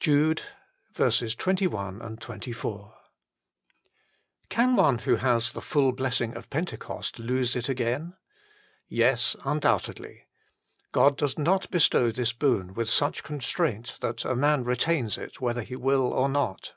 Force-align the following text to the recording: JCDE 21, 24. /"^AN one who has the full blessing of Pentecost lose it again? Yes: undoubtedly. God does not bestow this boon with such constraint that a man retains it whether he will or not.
JCDE 0.00 1.36
21, 1.38 2.16
24. 2.16 2.94
/"^AN 4.50 4.76
one 4.76 4.98
who 4.98 5.14
has 5.14 5.52
the 5.52 5.60
full 5.60 5.92
blessing 5.92 6.34
of 6.36 6.50
Pentecost 6.50 7.20
lose 7.20 7.54
it 7.54 7.68
again? 7.68 8.16
Yes: 8.88 9.36
undoubtedly. 9.44 10.26
God 10.90 11.16
does 11.16 11.38
not 11.38 11.70
bestow 11.70 12.10
this 12.10 12.32
boon 12.32 12.74
with 12.74 12.88
such 12.90 13.22
constraint 13.22 13.98
that 14.00 14.24
a 14.24 14.34
man 14.34 14.64
retains 14.64 15.16
it 15.16 15.40
whether 15.40 15.62
he 15.62 15.76
will 15.76 16.00
or 16.06 16.28
not. 16.28 16.74